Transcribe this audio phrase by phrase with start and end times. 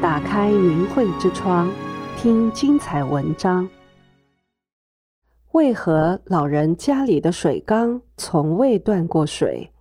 [0.00, 1.68] 打开明慧之窗，
[2.16, 3.68] 听精彩文章。
[5.50, 9.72] 为何老人家里的水缸从未断过水？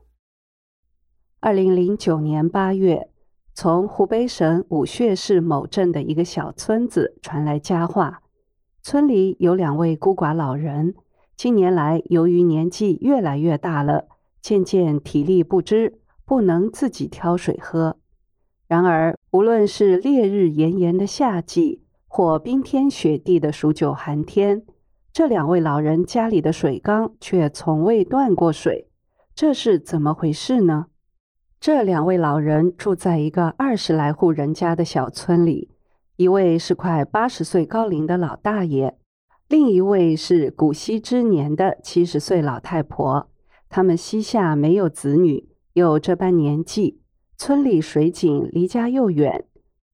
[1.39, 3.11] 二零零九年八月，
[3.53, 8.24] 从湖北省武穴市某镇的一个小村子传来佳话：
[8.81, 10.96] 村里有两位孤寡老人，
[11.36, 14.08] 近年来由于年纪越来越大了，
[14.42, 17.98] 渐渐体力不支，不能自己挑水喝。
[18.68, 24.63] 然而，无论是烈日炎炎的夏季，或冰天雪地的数九寒天，
[25.13, 28.89] 这两位老人家里的水缸却从未断过水，
[29.34, 30.88] 这是怎么回事呢？
[31.59, 35.72] 这两位老人住在一个二十来户人家的小村里，
[36.17, 38.97] 一位是快八十岁高龄的老大爷，
[39.47, 43.30] 另一位是古稀之年的七十岁老太婆。
[43.70, 46.99] 他们膝下没有子女，又这般年纪，
[47.39, 49.45] 村里水井离家又远，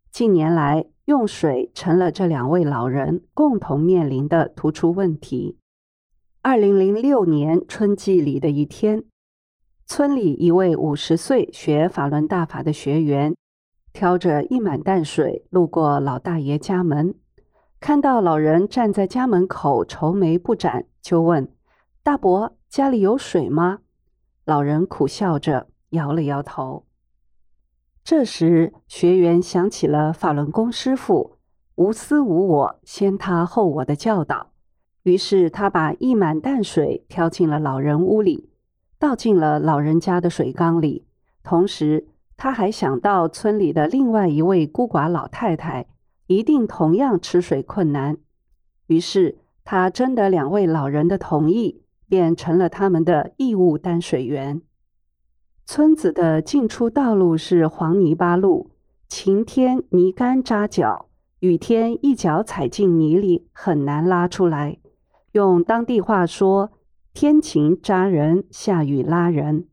[0.10, 5.58] 近年来用水成了这两位老人共同面临的突出问题。
[6.42, 9.04] 二零零六年春季里的一天，
[9.86, 13.36] 村里一位五十岁学法轮大法的学员，
[13.92, 17.14] 挑着一满担水路过老大爷家门，
[17.82, 21.54] 看到老人站在家门口愁眉不展，就问
[22.02, 23.80] ：“大伯，家里有水吗？”
[24.46, 26.86] 老人苦笑着摇了摇头。
[28.16, 31.38] 这时，学员想起了法轮功师傅
[31.74, 34.52] 无私无我、先他后我的教导，
[35.02, 38.52] 于是他把一满担水挑进了老人屋里，
[39.00, 41.08] 倒进了老人家的水缸里。
[41.42, 42.06] 同时，
[42.38, 45.88] 他还想到村里的另外一位孤寡老太太
[46.28, 48.18] 一定同样吃水困难，
[48.86, 54.62] 于是他征得两位老人的同意，便成了他们的义务担水员。
[55.66, 58.72] 村子的进出道路是黄泥巴路，
[59.08, 61.08] 晴天泥干扎脚，
[61.40, 64.80] 雨天一脚踩进泥里很难拉出来。
[65.32, 66.72] 用当地话说，
[67.14, 69.68] 天晴扎人，下雨拉人。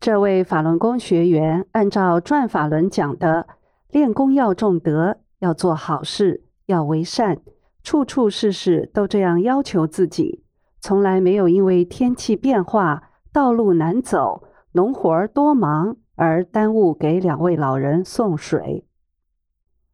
[0.00, 3.46] 这位法轮功学员按照转法轮讲的，
[3.90, 7.38] 练功要重德，要做好事，要为善，
[7.84, 10.42] 处处事事都这样要求自己，
[10.80, 14.44] 从来没有因为天气变化、道路难走。
[14.72, 18.84] 农活儿多忙而耽误给两位老人送水。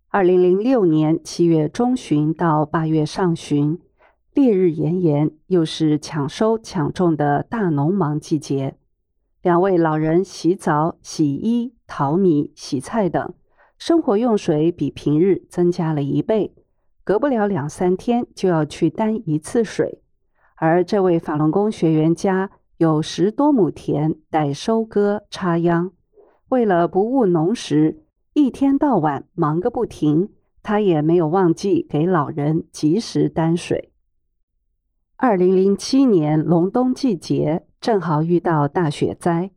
[0.09, 3.79] 二零零六年七月中旬到八月上旬，
[4.35, 8.77] 烈日炎炎，又是抢收抢种的大农忙季节。
[9.41, 13.33] 两位老人洗澡、洗衣、淘米、洗菜等，
[13.79, 16.55] 生活用水比平日增加了一倍，
[17.03, 20.03] 隔不了两三天就要去担一次水。
[20.57, 25.93] 而这位法轮功学员家，有十多亩田待收割插秧，
[26.49, 28.05] 为了不误农时，
[28.35, 30.31] 一天到晚忙个不停。
[30.63, 33.93] 他也没有忘记给老人及时担水。
[35.17, 39.53] 二零零七年隆冬季节，正好遇到大雪灾，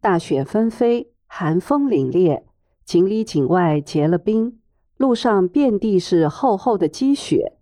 [0.00, 2.44] 大雪纷飞，寒风凛冽，
[2.86, 4.58] 井里井外结了冰，
[4.96, 7.58] 路上遍地是厚厚的积雪，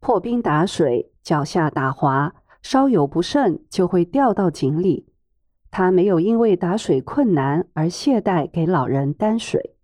[0.00, 2.34] 破冰打水，脚下打滑。
[2.68, 5.06] 稍有不慎就会掉到井里。
[5.70, 9.76] 他没有因为打水困难而懈怠给老人担水。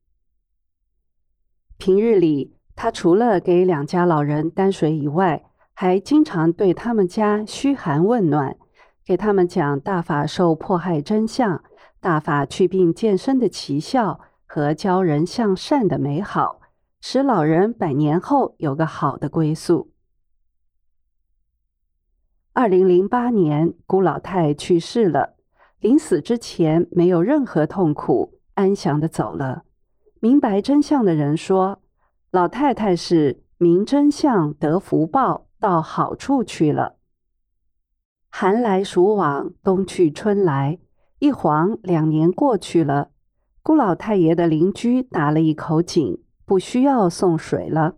[1.79, 8.57] 平日里，他除了给两家老人担水以外，还经常对他们家嘘寒问暖，
[9.07, 11.63] 给他们讲大法受迫害真相、
[12.01, 16.59] 大法祛病健身的奇效和教人向善的美好，
[17.01, 19.92] 使老人百年后有个好的归宿。
[22.55, 25.37] 二零零八年，辜老太去世了。
[25.81, 29.63] 临死之前，没有任何痛苦，安详地走了。
[30.21, 31.81] 明白真相的人说，
[32.31, 36.97] 老太太是明真相得福报，到好处去了。
[38.29, 40.79] 寒来暑往，冬去春来，
[41.21, 43.09] 一晃两年过去了。
[43.63, 47.97] 辜老太爷的邻居打了一口井，不需要送水了。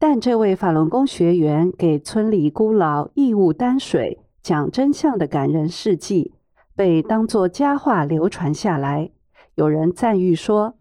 [0.00, 6.34] 但这位法轮功学员给村里孤老义务担水、讲真相的感人事迹，
[6.76, 9.10] 被当作佳话流传下来。
[9.56, 10.74] 有人赞誉说：“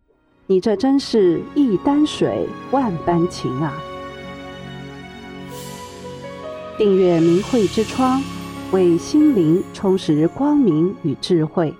[0.46, 3.74] 你这真是一担水万般情啊！”
[6.78, 8.22] 订阅明慧之窗，
[8.72, 11.74] 为心灵充实光明与智慧。